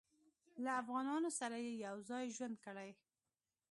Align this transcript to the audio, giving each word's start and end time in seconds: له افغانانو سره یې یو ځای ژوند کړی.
له 0.63 0.71
افغانانو 0.81 1.29
سره 1.39 1.55
یې 1.65 1.73
یو 1.85 1.95
ځای 2.09 2.25
ژوند 2.35 2.55
کړی. 2.65 2.89